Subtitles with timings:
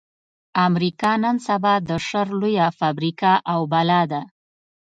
[0.67, 4.21] امريکا نن سبا د شر لويه فابريکه او بلا ده.